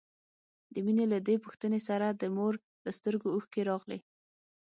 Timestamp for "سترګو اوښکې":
2.97-3.61